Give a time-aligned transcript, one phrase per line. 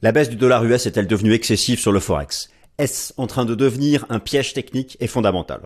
[0.00, 2.50] La baisse du dollar US est-elle devenue excessive sur le Forex?
[2.78, 5.62] Est-ce en train de devenir un piège technique et fondamental?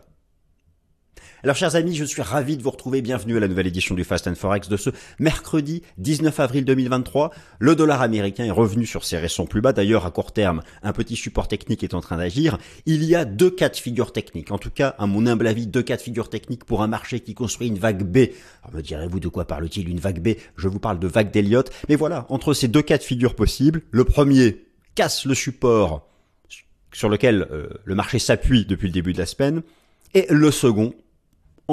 [1.45, 3.03] Alors chers amis, je suis ravi de vous retrouver.
[3.03, 7.33] Bienvenue à la nouvelle édition du Fast and Forex de ce mercredi 19 avril 2023.
[7.59, 9.73] Le dollar américain est revenu sur ses récents plus bas.
[9.73, 12.59] D'ailleurs, à court terme, un petit support technique est en train d'agir.
[12.87, 14.53] Il y a deux cas de figure techniques.
[14.53, 17.19] En tout cas, à mon humble avis, deux cas de figure techniques pour un marché
[17.19, 18.31] qui construit une vague B.
[18.63, 20.37] Alors me direz-vous de quoi parle-t-il une vague B?
[20.57, 21.73] Je vous parle de vague d'Eliott.
[21.89, 24.65] Mais voilà, entre ces deux cas de figure possibles, le premier
[24.95, 26.07] casse le support
[26.93, 29.63] sur lequel euh, le marché s'appuie depuis le début de la semaine.
[30.15, 30.95] Et le second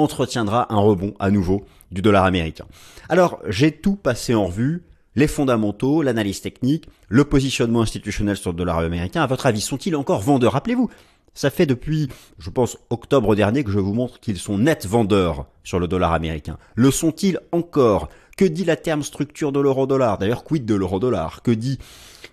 [0.02, 2.66] entretiendra un rebond à nouveau du dollar américain.
[3.08, 4.82] Alors, j'ai tout passé en revue,
[5.16, 9.22] les fondamentaux, l'analyse technique, le positionnement institutionnel sur le dollar américain.
[9.22, 10.52] À votre avis, sont-ils encore vendeurs?
[10.52, 10.88] Rappelez-vous,
[11.34, 12.08] ça fait depuis,
[12.38, 16.12] je pense, octobre dernier que je vous montre qu'ils sont net vendeurs sur le dollar
[16.12, 16.58] américain.
[16.74, 18.08] Le sont-ils encore?
[18.36, 20.18] Que dit la terme structure de l'euro-dollar?
[20.18, 21.42] D'ailleurs, quid de l'euro-dollar?
[21.42, 21.78] Que dit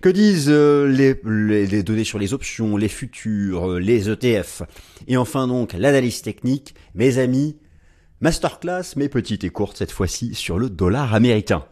[0.00, 4.62] que disent euh, les, données sur les options, les futurs, euh, les ETF
[5.06, 7.56] Et enfin donc l'analyse technique, mes amis,
[8.20, 11.64] masterclass mais petite et courte cette fois-ci sur le dollar américain.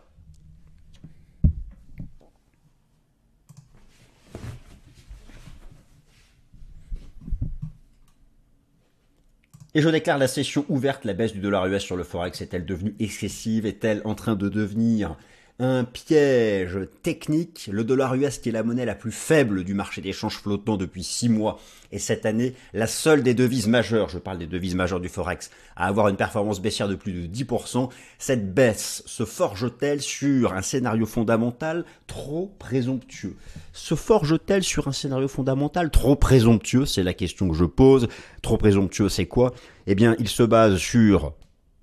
[9.75, 12.65] Et je déclare la session ouverte, la baisse du dollar US sur le Forex est-elle
[12.65, 13.67] devenue excessive?
[13.67, 15.19] Est-elle en train de devenir
[15.59, 17.71] un piège technique.
[17.73, 21.03] Le dollar US qui est la monnaie la plus faible du marché d'échange flottant depuis
[21.03, 21.59] six mois
[21.93, 25.51] et cette année la seule des devises majeures, je parle des devises majeures du Forex,
[25.77, 27.89] à avoir une performance baissière de plus de 10%.
[28.19, 33.37] Cette baisse se forge-t-elle sur un scénario fondamental trop présomptueux?
[33.73, 36.87] Se forge-t-elle sur un scénario fondamental trop présomptueux?
[36.87, 38.09] C'est la question que je pose.
[38.43, 39.55] Trop présomptueux, c'est quoi?
[39.87, 41.33] Eh bien, il se base sur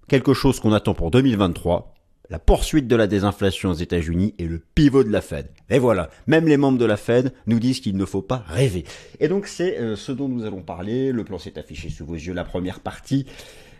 [0.07, 1.92] quelque chose qu'on attend pour 2023
[2.29, 5.49] la poursuite de la désinflation aux États-Unis est le pivot de la Fed.
[5.69, 8.85] Et voilà, même les membres de la Fed nous disent qu'il ne faut pas rêver.
[9.19, 11.11] Et donc c'est euh, ce dont nous allons parler.
[11.11, 13.25] Le plan s'est affiché sous vos yeux, la première partie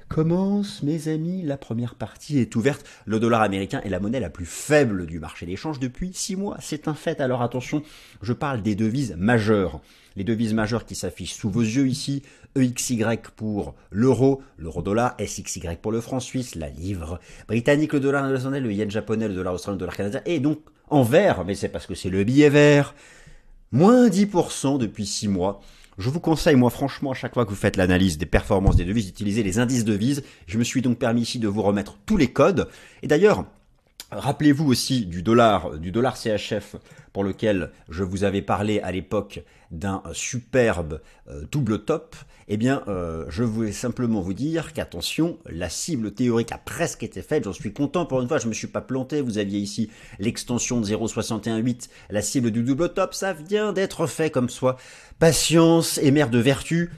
[0.09, 1.41] commence, mes amis.
[1.41, 2.85] La première partie est ouverte.
[3.05, 6.57] Le dollar américain est la monnaie la plus faible du marché d'échange depuis six mois.
[6.59, 7.19] C'est un fait.
[7.19, 7.81] Alors attention,
[8.21, 9.81] je parle des devises majeures.
[10.15, 12.21] Les devises majeures qui s'affichent sous vos yeux ici,
[12.55, 13.03] EXY
[13.35, 18.71] pour l'euro, l'euro-dollar, SXY pour le franc suisse, la livre britannique, le dollar néerlandais, le
[18.71, 20.59] yen japonais, le dollar australien, le dollar canadien, et donc
[20.89, 22.93] en vert, mais c'est parce que c'est le billet vert,
[23.71, 25.61] moins 10% depuis 6 mois.
[25.97, 28.85] Je vous conseille, moi franchement, à chaque fois que vous faites l'analyse des performances des
[28.85, 30.23] devises, d'utiliser les indices devises.
[30.47, 32.67] Je me suis donc permis ici de vous remettre tous les codes.
[33.03, 33.45] Et d'ailleurs,
[34.15, 36.75] Rappelez-vous aussi du dollar, du dollar CHF
[37.13, 42.15] pour lequel je vous avais parlé à l'époque d'un superbe euh, double top.
[42.47, 47.21] Eh bien, euh, je voulais simplement vous dire qu'attention, la cible théorique a presque été
[47.21, 47.45] faite.
[47.45, 49.21] J'en suis content pour une fois, je me suis pas planté.
[49.21, 53.13] Vous aviez ici l'extension de 0,618, la cible du double top.
[53.13, 54.77] Ça vient d'être fait comme soit.
[55.19, 56.91] Patience et mère de vertu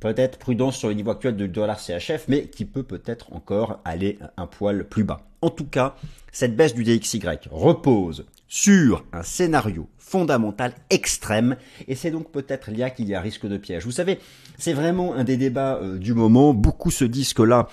[0.00, 4.18] peut-être prudence sur le niveau actuel du dollar CHF, mais qui peut peut-être encore aller
[4.36, 5.22] un poil plus bas.
[5.46, 5.94] En tout cas,
[6.32, 12.90] cette baisse du DXY repose sur un scénario fondamental extrême et c'est donc peut-être là
[12.90, 13.84] qu'il y a risque de piège.
[13.84, 14.18] Vous savez,
[14.58, 16.52] c'est vraiment un des débats euh, du moment.
[16.52, 17.68] Beaucoup se disent que là,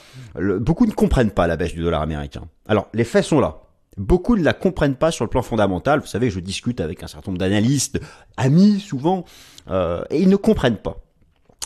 [0.59, 2.44] beaucoup ne comprennent pas la baisse du dollar américain.
[2.67, 3.61] Alors, les faits sont là.
[3.97, 6.00] Beaucoup ne la comprennent pas sur le plan fondamental.
[6.00, 8.00] Vous savez, je discute avec un certain nombre d'analystes,
[8.38, 9.25] amis souvent,
[9.72, 11.00] euh, et ils ne comprennent pas.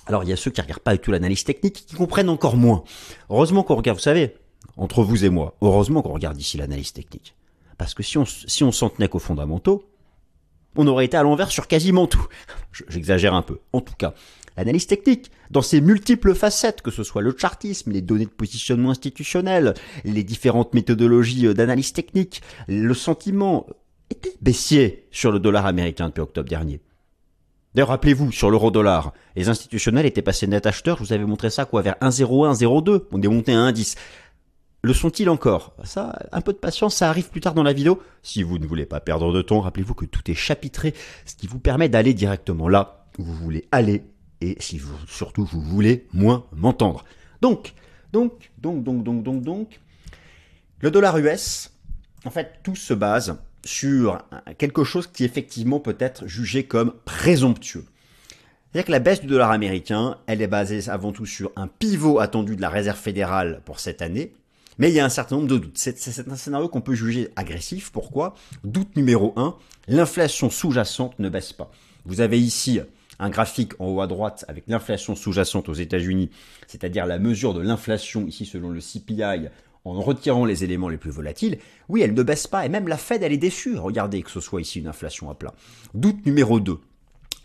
[0.05, 2.55] Alors il y a ceux qui regardent pas du tout l'analyse technique, qui comprennent encore
[2.55, 2.85] moins.
[3.29, 4.37] Heureusement qu'on regarde, vous savez,
[4.77, 7.35] entre vous et moi, heureusement qu'on regarde ici l'analyse technique.
[7.77, 9.83] Parce que si on s'en tenait qu'aux fondamentaux,
[10.75, 12.25] on aurait été à l'envers sur quasiment tout.
[12.87, 13.59] J'exagère un peu.
[13.73, 14.13] En tout cas,
[14.55, 18.91] l'analyse technique, dans ses multiples facettes, que ce soit le chartisme, les données de positionnement
[18.91, 19.73] institutionnel,
[20.05, 23.65] les différentes méthodologies d'analyse technique, le sentiment
[24.09, 26.79] était baissier sur le dollar américain depuis octobre dernier.
[27.75, 31.65] D'ailleurs, rappelez-vous, sur l'euro-dollar, les institutionnels étaient passés net acheteurs, je vous avais montré ça
[31.65, 33.95] quoi, vers 1,01, 1,02, on est monté à 1,10.
[34.83, 35.73] Le sont-ils encore?
[35.83, 38.01] Ça, un peu de patience, ça arrive plus tard dans la vidéo.
[38.21, 40.93] Si vous ne voulez pas perdre de temps, rappelez-vous que tout est chapitré,
[41.25, 44.03] ce qui vous permet d'aller directement là où vous voulez aller,
[44.41, 47.03] et si vous, surtout vous voulez moins m'entendre.
[47.41, 47.73] Donc,
[48.13, 49.79] donc, donc, donc, donc, donc, donc,
[50.79, 51.71] le dollar US,
[52.25, 54.19] en fait, tout se base sur
[54.57, 57.85] quelque chose qui effectivement peut être jugé comme présomptueux.
[58.71, 62.19] C'est-à-dire que la baisse du dollar américain, elle est basée avant tout sur un pivot
[62.19, 64.33] attendu de la Réserve fédérale pour cette année,
[64.77, 65.77] mais il y a un certain nombre de doutes.
[65.77, 67.91] C'est un scénario qu'on peut juger agressif.
[67.91, 68.35] Pourquoi?
[68.63, 69.55] Doute numéro 1,
[69.87, 71.71] l'inflation sous-jacente ne baisse pas.
[72.05, 72.79] Vous avez ici
[73.19, 76.29] un graphique en haut à droite avec l'inflation sous-jacente aux États-Unis,
[76.67, 79.49] c'est-à-dire la mesure de l'inflation ici selon le CPI
[79.85, 82.97] en retirant les éléments les plus volatiles, oui, elle ne baisse pas, et même la
[82.97, 83.77] Fed, elle est déçue.
[83.77, 85.53] Regardez que ce soit ici une inflation à plat.
[85.93, 86.77] Doute numéro 2.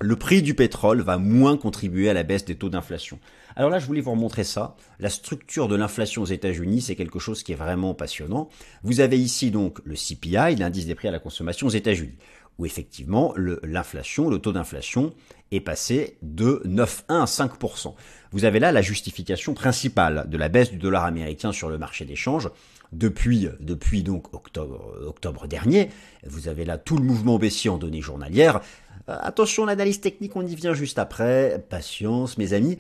[0.03, 3.21] Le prix du pétrole va moins contribuer à la baisse des taux d'inflation.
[3.55, 4.75] Alors là, je voulais vous remontrer ça.
[4.99, 8.49] La structure de l'inflation aux États-Unis, c'est quelque chose qui est vraiment passionnant.
[8.83, 12.17] Vous avez ici donc le CPI, l'indice des prix à la consommation aux États-Unis,
[12.59, 15.15] où effectivement l'inflation, le, taux d'inflation
[15.53, 17.95] est passé de 9,1 à 5%.
[18.33, 22.05] Vous avez là la justification principale de la baisse du dollar américain sur le marché
[22.05, 22.51] d'échange
[22.93, 25.91] depuis, depuis donc octobre, dernier.
[26.27, 28.61] Vous avez là tout le mouvement baissier en données journalières.
[29.09, 31.65] Euh, attention, l'analyse technique, on y vient juste après.
[31.69, 32.79] Patience, mes amis.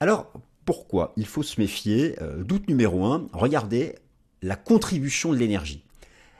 [0.00, 0.32] Alors,
[0.64, 3.94] pourquoi il faut se méfier euh, Doute numéro 1, regardez
[4.42, 5.82] la contribution de l'énergie.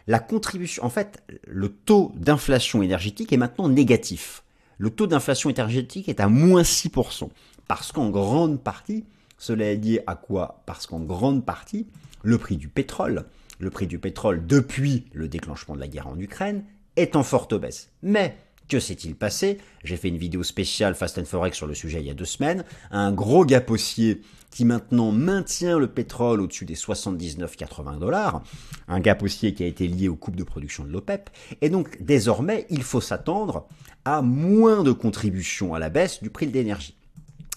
[0.06, 4.42] La contribution, en fait, le taux d'inflation énergétique est maintenant négatif.
[4.76, 7.30] Le taux d'inflation énergétique est à moins 6%.
[7.66, 9.04] Parce qu'en grande partie,
[9.38, 10.62] cela est lié à quoi?
[10.66, 11.86] Parce qu'en grande partie,
[12.24, 13.26] le prix du pétrole,
[13.60, 16.64] le prix du pétrole depuis le déclenchement de la guerre en Ukraine,
[16.96, 17.90] est en forte baisse.
[18.02, 18.36] Mais
[18.68, 19.58] que s'est-il passé?
[19.84, 22.24] J'ai fait une vidéo spéciale Fast and Forex sur le sujet il y a deux
[22.24, 22.64] semaines.
[22.90, 28.42] Un gros gap haussier qui maintenant maintient le pétrole au-dessus des 79-80 dollars.
[28.88, 31.28] Un gap haussier qui a été lié aux coupes de production de l'OPEP.
[31.60, 33.66] Et donc désormais, il faut s'attendre
[34.06, 36.96] à moins de contributions à la baisse du prix de l'énergie.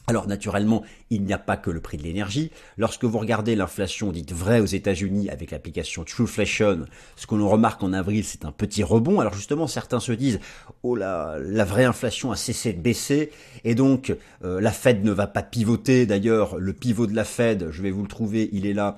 [0.09, 2.49] Alors naturellement, il n'y a pas que le prix de l'énergie.
[2.77, 6.85] Lorsque vous regardez l'inflation dite vraie aux États-Unis avec l'application Trueflation,
[7.17, 9.19] ce que l'on remarque en avril, c'est un petit rebond.
[9.19, 10.39] Alors justement, certains se disent
[10.81, 13.31] "Oh là, la vraie inflation a cessé de baisser
[13.65, 14.15] et donc
[14.45, 17.91] euh, la Fed ne va pas pivoter." D'ailleurs, le pivot de la Fed, je vais
[17.91, 18.95] vous le trouver, il est là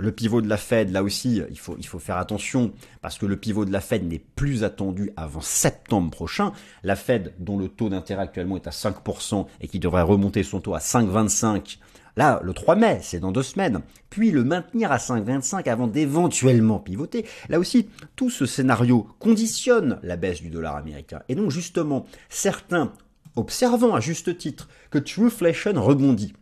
[0.00, 3.64] le pivot de la Fed, là aussi, il faut, faire attention parce que le pivot
[3.64, 6.52] de la Fed n'est plus attendu avant septembre prochain.
[6.82, 10.60] La Fed, dont le taux d'intérêt actuellement est à 5% et qui devrait remonter son
[10.60, 11.78] taux à 5,25,
[12.16, 16.78] là, le 3 mai, c'est dans deux semaines, puis le maintenir à 5,25 avant d'éventuellement
[16.78, 17.26] pivoter.
[17.48, 21.20] Là aussi, tout ce scénario conditionne la baisse du dollar américain.
[21.28, 22.92] Et donc, justement, certains,
[23.36, 26.34] observant à juste titre que Trueflation rebondit,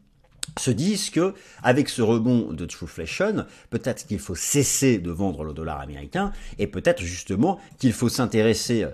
[0.58, 5.52] se disent que avec ce rebond de Trueflation, peut-être qu'il faut cesser de vendre le
[5.52, 8.86] dollar américain et peut-être justement qu'il faut s'intéresser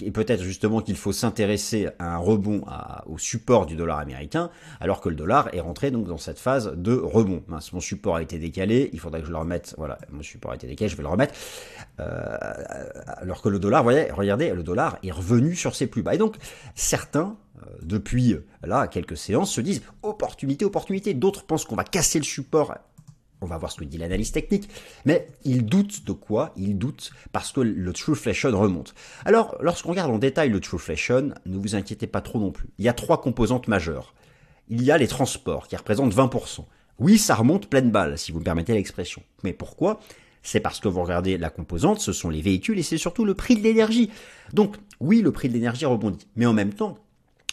[0.00, 2.62] et peut-être justement qu'il faut s'intéresser à un rebond
[3.06, 4.50] au support du dollar américain,
[4.80, 7.42] alors que le dollar est rentré donc dans cette phase de rebond.
[7.48, 9.74] mon support a été décalé, il faudrait que je le remette.
[9.78, 11.34] Voilà, mon support a été décalé, je vais le remettre.
[12.00, 12.36] Euh,
[13.06, 16.14] alors que le dollar, voyez, regardez, le dollar est revenu sur ses plus bas.
[16.14, 16.36] Et donc
[16.74, 21.14] certains euh, depuis là quelques séances se disent opportunité, opportunité.
[21.14, 22.74] D'autres pensent qu'on va casser le support
[23.42, 24.68] on va voir ce que dit l'analyse technique,
[25.04, 26.52] mais il doute de quoi?
[26.56, 28.94] Il doute parce que le Trueflation remonte.
[29.24, 32.68] Alors, lorsqu'on regarde en détail le Trueflation, ne vous inquiétez pas trop non plus.
[32.78, 34.14] Il y a trois composantes majeures.
[34.68, 36.64] Il y a les transports qui représentent 20%.
[36.98, 39.22] Oui, ça remonte pleine balle, si vous me permettez l'expression.
[39.42, 40.00] Mais pourquoi?
[40.42, 43.34] C'est parce que vous regardez la composante, ce sont les véhicules et c'est surtout le
[43.34, 44.10] prix de l'énergie.
[44.52, 46.26] Donc oui, le prix de l'énergie rebondit.
[46.36, 46.98] Mais en même temps,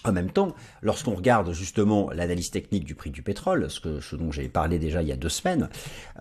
[0.06, 4.16] en même temps, lorsqu'on regarde justement l'analyse technique du prix du pétrole, ce, que, ce
[4.16, 5.70] dont j'ai parlé déjà il y a deux semaines,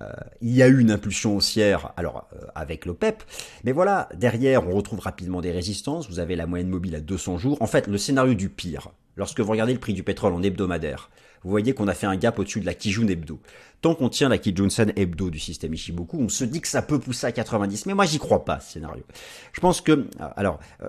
[0.00, 0.10] euh,
[0.40, 3.22] il y a eu une impulsion haussière, alors euh, avec l'OPEP,
[3.64, 7.38] mais voilà, derrière on retrouve rapidement des résistances, vous avez la moyenne mobile à 200
[7.38, 10.42] jours, en fait le scénario du pire, lorsque vous regardez le prix du pétrole en
[10.42, 11.10] hebdomadaire,
[11.43, 13.40] vous voyez qu'on a fait un gap au-dessus de la Kijun Hebdo.
[13.81, 16.99] Tant qu'on tient la Kijun-sen Hebdo du système Ishiboku, on se dit que ça peut
[16.99, 17.87] pousser à 90.
[17.87, 19.05] Mais moi, j'y crois pas, ce scénario.
[19.52, 20.05] Je pense que, euh,
[20.37, 20.88] alors, euh,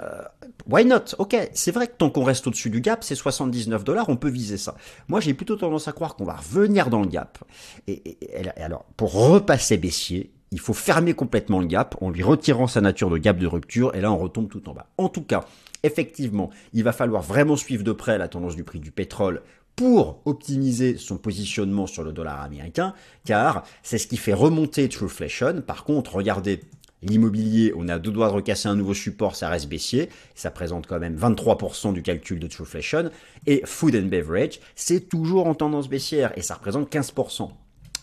[0.00, 0.22] euh,
[0.66, 1.14] why not?
[1.18, 4.30] Ok, c'est vrai que tant qu'on reste au-dessus du gap, c'est 79 dollars, on peut
[4.30, 4.74] viser ça.
[5.08, 7.38] Moi, j'ai plutôt tendance à croire qu'on va revenir dans le gap.
[7.86, 12.66] Et, et alors, pour repasser baissier, il faut fermer complètement le gap en lui retirant
[12.66, 14.88] sa nature de gap de rupture et là on retombe tout en bas.
[14.98, 15.44] En tout cas,
[15.82, 19.42] effectivement, il va falloir vraiment suivre de près la tendance du prix du pétrole
[19.76, 25.62] pour optimiser son positionnement sur le dollar américain, car c'est ce qui fait remonter Trueflation.
[25.62, 26.60] Par contre, regardez,
[27.02, 30.10] L'immobilier, on a deux doigts de recasser un nouveau support, ça reste baissier.
[30.34, 33.10] Ça présente quand même 23% du calcul de Trueflation.
[33.46, 37.50] Et Food and Beverage, c'est toujours en tendance baissière et ça représente 15%.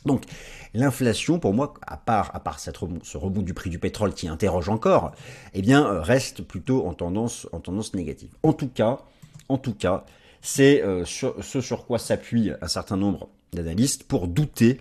[0.05, 0.23] Donc,
[0.73, 4.27] l'inflation, pour moi, à part, à part cette ce rebond du prix du pétrole qui
[4.27, 5.11] interroge encore,
[5.53, 8.29] eh bien, reste plutôt en tendance, en tendance négative.
[8.41, 8.99] En tout cas,
[9.49, 10.05] en tout cas,
[10.41, 14.79] c'est euh, ce sur quoi s'appuie un certain nombre d'analystes pour douter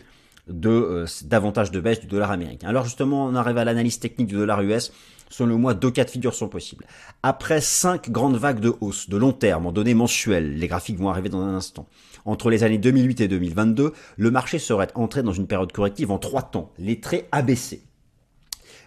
[0.48, 2.68] de euh, davantage de baisse du dollar américain.
[2.68, 4.92] Alors justement, on arrive à l'analyse technique du dollar US.
[5.28, 6.86] Selon moi, deux cas de figure sont possibles.
[7.25, 11.10] Après cinq grandes vagues de hausse de long terme en données mensuelles, les graphiques vont
[11.10, 11.88] arriver dans un instant.
[12.25, 16.18] Entre les années 2008 et 2022, le marché serait entré dans une période corrective en
[16.18, 17.82] trois temps, les traits abaissés.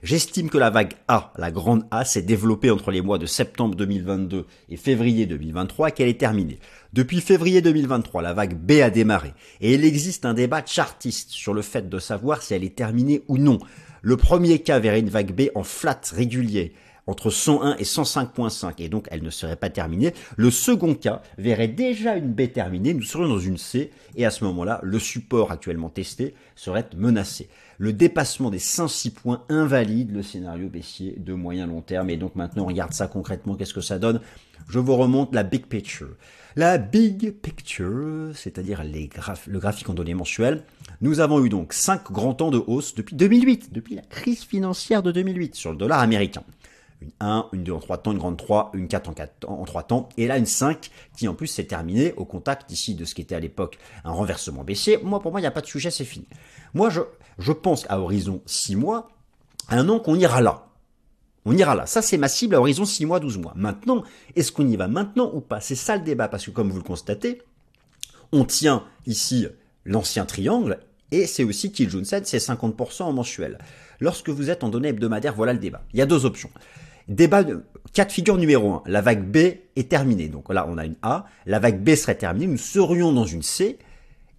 [0.02, 3.76] J'estime que la vague A, la grande A, s'est développée entre les mois de septembre
[3.76, 6.60] 2022 et février 2023 qu'elle est terminée.
[6.94, 11.54] Depuis février 2023, la vague B a démarré et il existe un débat chartiste sur
[11.54, 13.60] le fait de savoir si elle est terminée ou non.
[14.02, 16.74] Le premier cas verrait une vague B en flat régulier
[17.06, 20.14] entre 101 et 105.5 et donc elle ne serait pas terminée.
[20.38, 24.32] Le second cas verrait déjà une B terminée, nous serions dans une C et à
[24.32, 27.50] ce moment-là, le support actuellement testé serait menacé.
[27.82, 32.10] Le dépassement des 106 points invalide le scénario baissier de moyen long terme.
[32.10, 34.20] Et donc maintenant on regarde ça concrètement, qu'est-ce que ça donne?
[34.68, 36.10] Je vous remonte la big picture.
[36.58, 40.64] La big picture, c'est-à-dire le graphique en données mensuelles,
[41.00, 45.02] nous avons eu donc 5 grands temps de hausse depuis 2008, depuis la crise financière
[45.02, 46.44] de 2008 sur le dollar américain
[47.02, 49.64] une 1, une 2 en 3 temps, une grande 3, une 4 en, 4 en
[49.64, 53.06] 3 temps, et là une 5 qui en plus s'est terminée au contact ici de
[53.06, 54.98] ce qui était à l'époque un renversement baissier.
[54.98, 56.28] Moi, pour moi, il n'y a pas de sujet, c'est fini.
[56.74, 57.02] Moi, je,
[57.38, 59.10] je pense à horizon 6 mois,
[59.70, 60.66] un an qu'on ira là.
[61.46, 61.86] On ira là.
[61.86, 63.54] Ça, c'est ma cible à horizon 6 mois, 12 mois.
[63.56, 64.04] Maintenant,
[64.36, 65.62] est-ce qu'on y va maintenant ou pas?
[65.62, 67.42] C'est ça le débat, parce que comme vous le constatez,
[68.32, 69.48] on tient ici
[69.86, 70.80] l'ancien triangle,
[71.12, 73.58] et c'est aussi 7, c'est 50% en mensuel.
[74.00, 75.82] Lorsque vous êtes en données hebdomadaires, voilà le débat.
[75.94, 76.50] Il y a deux options.
[77.10, 78.84] Débat de cas de figure numéro 1.
[78.86, 79.38] La vague B
[79.76, 80.28] est terminée.
[80.28, 81.26] Donc là, on a une A.
[81.48, 82.46] La vague B serait terminée.
[82.46, 83.80] Nous serions dans une C.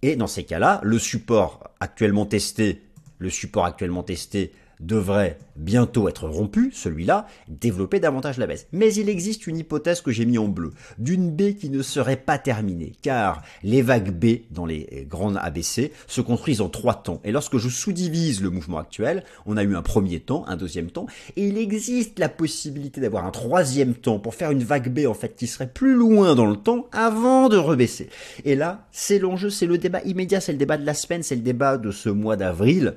[0.01, 2.81] Et dans ces cas-là, le support actuellement testé,
[3.19, 8.67] le support actuellement testé devrait bientôt être rompu, celui-là, développer davantage la baisse.
[8.71, 12.17] Mais il existe une hypothèse que j'ai mis en bleu, d'une B qui ne serait
[12.17, 17.21] pas terminée, car les vagues B dans les grandes ABC se construisent en trois temps.
[17.23, 20.89] Et lorsque je sous-divise le mouvement actuel, on a eu un premier temps, un deuxième
[20.89, 25.05] temps, et il existe la possibilité d'avoir un troisième temps pour faire une vague B
[25.07, 28.09] en fait qui serait plus loin dans le temps avant de rebaisser.
[28.45, 31.35] Et là, c'est l'enjeu, c'est le débat immédiat, c'est le débat de la semaine, c'est
[31.35, 32.95] le débat de ce mois d'avril.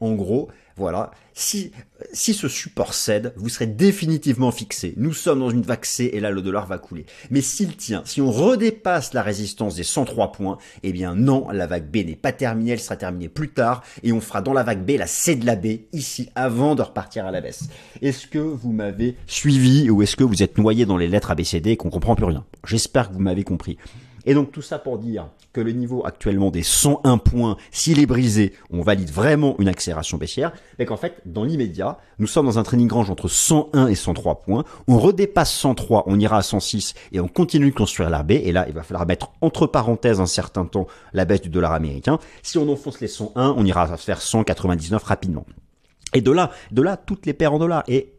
[0.00, 1.10] En gros, voilà.
[1.32, 1.72] Si,
[2.12, 4.92] si ce support cède, vous serez définitivement fixé.
[4.96, 7.06] Nous sommes dans une vague C et là le dollar va couler.
[7.30, 11.66] Mais s'il tient, si on redépasse la résistance des 103 points, eh bien non, la
[11.66, 14.62] vague B n'est pas terminée, elle sera terminée plus tard et on fera dans la
[14.62, 17.68] vague B la C de la B ici avant de repartir à la baisse.
[18.02, 21.70] Est-ce que vous m'avez suivi ou est-ce que vous êtes noyé dans les lettres ABCD
[21.70, 22.44] et qu'on comprend plus rien?
[22.66, 23.78] J'espère que vous m'avez compris.
[24.26, 28.06] Et donc tout ça pour dire que le niveau actuellement des 101 points, s'il est
[28.06, 32.58] brisé, on valide vraiment une accélération baissière, et qu'en fait, dans l'immédiat, nous sommes dans
[32.58, 36.94] un training range entre 101 et 103 points, on redépasse 103, on ira à 106
[37.12, 40.26] et on continue de construire l'ARB, et là, il va falloir mettre entre parenthèses un
[40.26, 42.18] certain temps la baisse du dollar américain.
[42.42, 45.46] Si on enfonce les 101, on ira faire 199 rapidement.
[46.14, 47.84] Et de là, de là, toutes les paires en dollars.
[47.88, 48.15] Et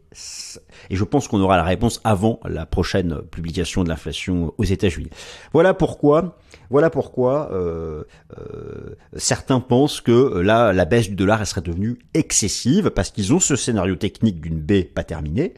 [0.90, 5.10] et je pense qu'on aura la réponse avant la prochaine publication de l'inflation aux États-Unis.
[5.52, 6.38] Voilà pourquoi,
[6.70, 8.04] voilà pourquoi euh,
[8.38, 13.32] euh, certains pensent que là, la baisse du dollar elle serait devenue excessive parce qu'ils
[13.32, 15.54] ont ce scénario technique d'une baie pas terminée.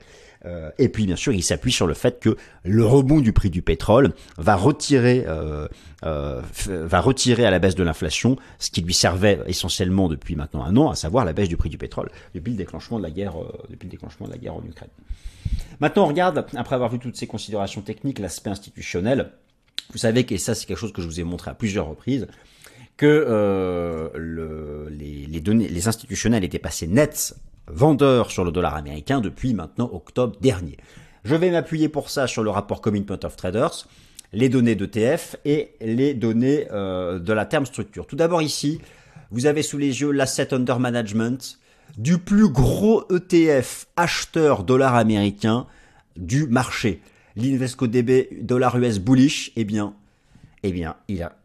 [0.47, 3.51] Euh, et puis bien sûr, il s'appuie sur le fait que le rebond du prix
[3.51, 5.69] du pétrole va retirer, euh,
[6.05, 10.65] euh, va retirer à la baisse de l'inflation ce qui lui servait essentiellement depuis maintenant
[10.65, 13.11] un an, à savoir la baisse du prix du pétrole depuis le déclenchement de la
[13.11, 13.35] guerre,
[13.69, 14.91] depuis le déclenchement de la guerre en Ukraine.
[15.81, 19.33] Maintenant, on regarde après avoir vu toutes ces considérations techniques, l'aspect institutionnel.
[19.93, 22.29] Vous savez que ça, c'est quelque chose que je vous ai montré à plusieurs reprises
[22.97, 27.35] que le, les, les, données, les institutionnels étaient passés nets
[27.73, 30.77] vendeur sur le dollar américain depuis maintenant octobre dernier.
[31.25, 33.87] Je vais m'appuyer pour ça sur le rapport Commitment of Traders,
[34.33, 38.07] les données d'ETF et les données euh, de la terme structure.
[38.07, 38.81] Tout d'abord ici,
[39.31, 41.59] vous avez sous les yeux l'asset under management
[41.99, 45.67] du plus gros ETF acheteur dollar américain
[46.17, 47.03] du marché.
[47.37, 49.95] L'Invesco DB dollar US bullish, eh bien,
[50.63, 51.37] eh bien, il a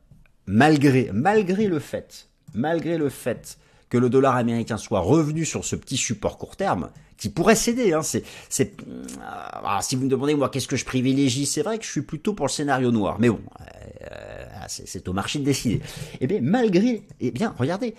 [0.47, 3.57] malgré malgré le fait, malgré le fait
[3.89, 7.93] que le dollar américain soit revenu sur ce petit support court terme, qui pourrait céder.
[7.93, 8.65] Hein, euh,
[9.81, 12.33] si vous me demandez moi qu'est-ce que je privilégie, c'est vrai que je suis plutôt
[12.33, 13.17] pour le scénario noir.
[13.19, 15.81] Mais bon, euh, ah, c'est, au marché de décider.
[16.19, 17.95] Eh bien, malgré, eh bien, regardez,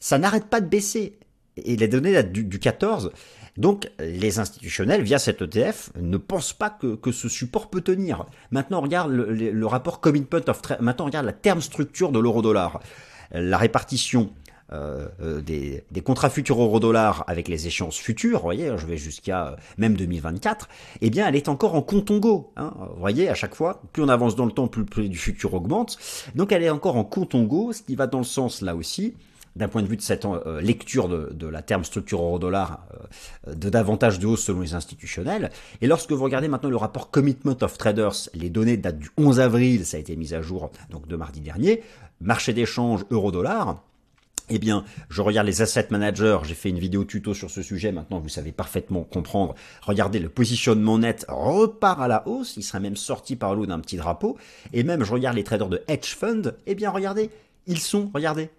[0.00, 1.18] ça n'arrête pas de baisser.
[1.56, 3.10] Et les données datent du, 14.
[3.56, 8.26] Donc, les institutionnels, via cet ETF, ne pensent pas que, ce support peut tenir.
[8.52, 12.20] Maintenant, on regarde le, le, rapport Commitment of Maintenant, on regarde la terme structure de
[12.20, 12.80] l'euro-dollar.
[13.32, 14.32] La répartition
[14.70, 19.56] euh, euh, des, contrats futurs euro-dollar avec les échéances futures, voyez, je vais jusqu'à euh,
[19.78, 20.68] même 2024,
[21.00, 22.52] eh bien, elle est encore en contongo.
[22.56, 25.16] Hein, voyez, à chaque fois, plus on avance dans le temps, plus le prix du
[25.16, 25.96] futur augmente.
[26.34, 29.14] Donc, elle est encore en contongo, ce qui va dans le sens, là aussi,
[29.56, 30.26] d'un point de vue de cette
[30.60, 32.86] lecture de, la terme structure euro-dollar,
[33.46, 35.50] de davantage de hausse selon les institutionnels.
[35.80, 39.40] Et lorsque vous regardez maintenant le rapport Commitment of Traders, les données datent du 11
[39.40, 41.82] avril, ça a été mis à jour donc de mardi dernier,
[42.20, 43.82] marché d'échange euro-dollar,
[44.50, 47.92] eh bien, je regarde les asset managers, j'ai fait une vidéo tuto sur ce sujet,
[47.92, 49.54] maintenant vous savez parfaitement comprendre.
[49.82, 53.80] Regardez, le positionnement net repart à la hausse, il sera même sorti par l'eau d'un
[53.80, 54.36] petit drapeau.
[54.72, 57.30] Et même, je regarde les traders de hedge fund, eh bien, regardez,
[57.66, 58.50] ils sont, regardez,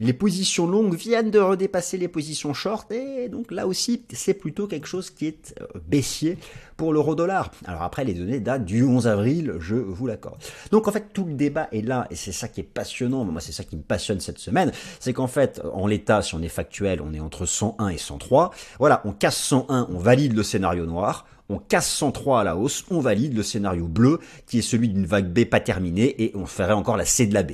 [0.00, 4.66] les positions longues viennent de redépasser les positions short et donc là aussi c'est plutôt
[4.66, 6.38] quelque chose qui est euh, baissier
[6.76, 7.50] pour l'euro dollar.
[7.66, 10.38] Alors après les données datent du 11 avril, je vous l'accorde.
[10.70, 13.42] Donc en fait tout le débat est là et c'est ça qui est passionnant, moi
[13.42, 16.48] c'est ça qui me passionne cette semaine, c'est qu'en fait en l'état si on est
[16.48, 18.52] factuel on est entre 101 et 103.
[18.78, 22.86] Voilà, on casse 101, on valide le scénario noir, on casse 103 à la hausse,
[22.90, 26.46] on valide le scénario bleu qui est celui d'une vague B pas terminée et on
[26.46, 27.52] ferait encore la C de la B.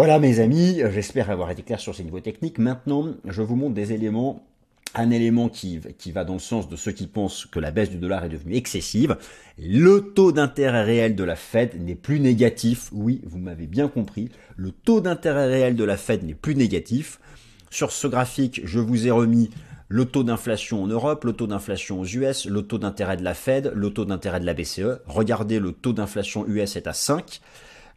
[0.00, 2.56] Voilà mes amis, j'espère avoir été clair sur ces niveaux techniques.
[2.56, 4.46] Maintenant, je vous montre des éléments
[4.94, 7.90] un élément qui, qui, va dans le sens de ceux qui pensent que la baisse
[7.90, 9.18] du dollar est devenue excessive.
[9.58, 12.88] Le taux d'intérêt réel de la Fed n'est plus négatif.
[12.92, 14.30] Oui, vous m'avez bien compris.
[14.56, 17.20] Le taux d'intérêt réel de la Fed n'est plus négatif.
[17.68, 19.50] Sur ce graphique, je vous ai remis
[19.88, 23.34] le taux d'inflation en Europe, le taux d'inflation aux US, le taux d'intérêt de la
[23.34, 25.02] Fed, le taux d'intérêt de la BCE.
[25.06, 27.42] Regardez, le taux d'inflation US est à 5.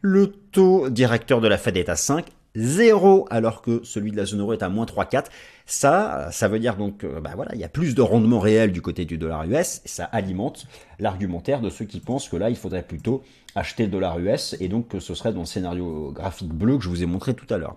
[0.06, 4.26] Le taux directeur de la Fed est à 5, 0 alors que celui de la
[4.26, 5.28] zone euro est à moins 3,4.
[5.64, 8.82] Ça, ça veut dire donc, bah voilà, il y a plus de rendement réel du
[8.82, 10.66] côté du dollar US et ça alimente
[10.98, 13.22] l'argumentaire de ceux qui pensent que là, il faudrait plutôt
[13.54, 16.84] acheter le dollar US et donc que ce serait dans le scénario graphique bleu que
[16.84, 17.74] je vous ai montré tout à l'heure.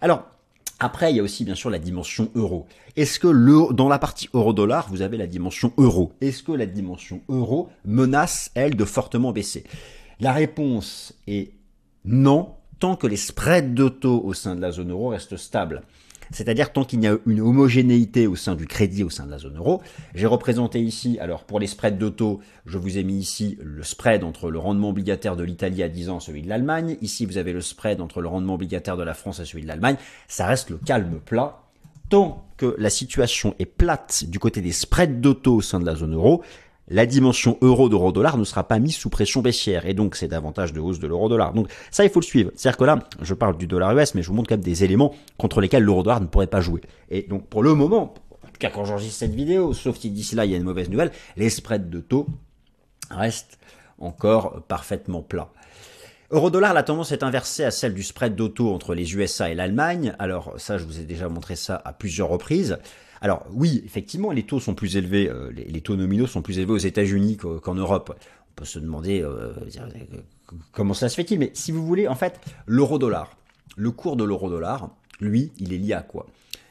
[0.00, 0.22] Alors,
[0.80, 2.66] après, il y a aussi bien sûr la dimension euro.
[2.96, 6.14] Est-ce que le, dans la partie euro-dollar, vous avez la dimension euro?
[6.22, 9.64] Est-ce que la dimension euro menace, elle, de fortement baisser?
[10.18, 11.52] La réponse est
[12.04, 15.82] non, tant que les spreads de taux au sein de la zone euro restent stables.
[16.30, 19.38] C'est-à-dire tant qu'il y a une homogénéité au sein du crédit au sein de la
[19.38, 19.80] zone euro.
[20.14, 23.82] J'ai représenté ici, alors pour les spreads de taux, je vous ai mis ici le
[23.82, 26.96] spread entre le rendement obligataire de l'Italie à 10 ans et celui de l'Allemagne.
[27.00, 29.68] Ici, vous avez le spread entre le rendement obligataire de la France et celui de
[29.68, 29.96] l'Allemagne.
[30.28, 31.62] Ça reste le calme plat.
[32.10, 35.86] Tant que la situation est plate du côté des spreads de taux au sein de
[35.86, 36.42] la zone euro,
[36.88, 40.28] la dimension euro d'euro dollar ne sera pas mise sous pression baissière et donc c'est
[40.28, 41.52] davantage de hausse de l'euro dollar.
[41.52, 42.50] Donc ça il faut le suivre.
[42.54, 44.84] C'est-à-dire que là, je parle du dollar US mais je vous montre quand même des
[44.84, 46.80] éléments contre lesquels l'euro dollar ne pourrait pas jouer.
[47.10, 50.34] Et donc pour le moment, en tout cas quand j'enregistre cette vidéo, sauf si d'ici
[50.34, 52.26] là il y a une mauvaise nouvelle, les spreads de taux
[53.10, 53.58] restent
[53.98, 55.50] encore parfaitement plats.
[56.30, 60.14] Euro-dollar, la tendance est inversée à celle du spread d'auto entre les USA et l'Allemagne.
[60.18, 62.78] Alors ça, je vous ai déjà montré ça à plusieurs reprises.
[63.20, 66.72] Alors oui, effectivement, les taux sont plus élevés, euh, les, taux nominaux sont plus élevés
[66.72, 68.16] aux États-Unis qu'en Europe.
[68.50, 69.52] On peut se demander euh,
[70.72, 73.36] comment ça se fait-il, mais si vous voulez, en fait, l'euro-dollar,
[73.76, 76.26] le cours de l'euro-dollar, lui, il est lié à quoi?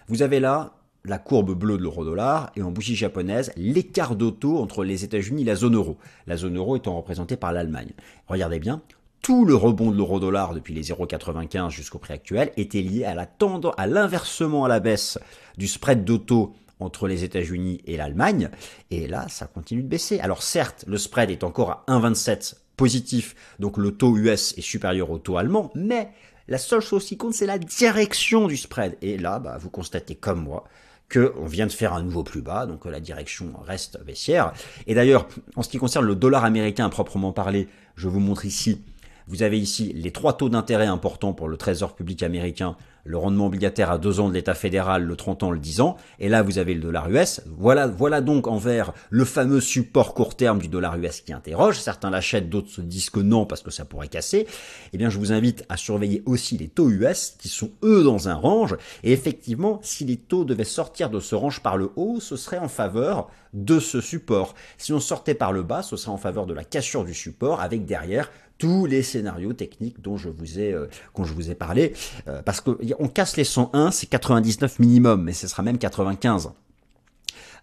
[0.07, 0.73] Vous avez là
[1.07, 5.43] la courbe bleue de l'euro-dollar et en bougie japonaise l'écart de taux entre les États-Unis
[5.43, 5.97] et la zone euro.
[6.27, 7.91] La zone euro étant représentée par l'Allemagne.
[8.27, 8.81] Regardez bien,
[9.21, 13.25] tout le rebond de l'euro-dollar depuis les 0,95 jusqu'au prix actuel était lié à la
[13.25, 15.19] tendance, à l'inversement à la baisse
[15.57, 18.49] du spread d'auto entre les États-Unis et l'Allemagne.
[18.91, 20.19] Et là, ça continue de baisser.
[20.19, 25.09] Alors certes, le spread est encore à 1,27 positif, donc le taux US est supérieur
[25.09, 26.09] au taux allemand, mais
[26.47, 28.97] la seule chose qui compte, c'est la direction du spread.
[29.01, 30.63] Et là, bah, vous constatez comme moi
[31.11, 34.53] qu'on vient de faire un nouveau plus bas, donc la direction reste baissière.
[34.87, 38.45] Et d'ailleurs, en ce qui concerne le dollar américain à proprement parler, je vous montre
[38.45, 38.81] ici
[39.27, 43.47] vous avez ici les trois taux d'intérêt importants pour le Trésor public américain, le rendement
[43.47, 46.43] obligataire à 2 ans de l'État fédéral, le 30 ans, le 10 ans, et là
[46.43, 47.41] vous avez le dollar US.
[47.57, 51.79] Voilà, voilà donc envers le fameux support court terme du dollar US qui interroge.
[51.79, 54.47] Certains l'achètent, d'autres se disent que non parce que ça pourrait casser.
[54.93, 58.29] Eh bien, je vous invite à surveiller aussi les taux US qui sont eux dans
[58.29, 58.75] un range.
[59.03, 62.59] Et effectivement, si les taux devaient sortir de ce range par le haut, ce serait
[62.59, 64.53] en faveur de ce support.
[64.77, 67.61] Si on sortait par le bas, ce serait en faveur de la cassure du support
[67.61, 71.93] avec derrière tous les scénarios techniques dont je vous ai, euh, je vous ai parlé,
[72.27, 76.51] euh, parce qu'on casse les 101, c'est 99 minimum, mais ce sera même 95.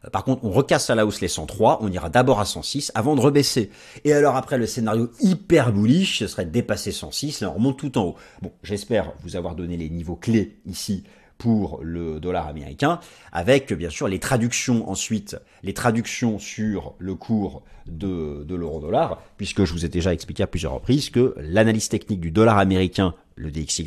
[0.04, 2.92] Euh, par contre, on recasse à la hausse les 103, on ira d'abord à 106
[2.94, 3.70] avant de rebaisser.
[4.04, 7.78] Et alors après, le scénario hyper bullish, ce serait de dépasser 106, là on remonte
[7.78, 8.14] tout en haut.
[8.42, 11.04] Bon, j'espère vous avoir donné les niveaux clés ici
[11.38, 13.00] pour le dollar américain,
[13.32, 19.72] avec bien sûr les traductions ensuite, les traductions sur le cours de, l'euro-dollar, puisque je
[19.72, 23.84] vous ai déjà expliqué à plusieurs reprises que l'analyse technique du dollar américain, le DXY,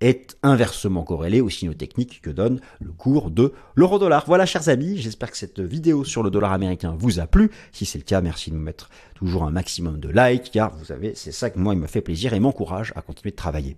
[0.00, 4.24] est inversement corrélé aux signaux techniques que donne le cours de l'euro-dollar.
[4.26, 7.50] Voilà, chers amis, j'espère que cette vidéo sur le dollar américain vous a plu.
[7.72, 10.86] Si c'est le cas, merci de nous mettre toujours un maximum de likes, car vous
[10.86, 13.76] savez, c'est ça que moi, il me fait plaisir et m'encourage à continuer de travailler.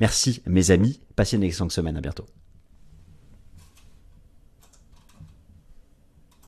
[0.00, 2.26] Merci mes amis, passez une excellente semaine, à bientôt.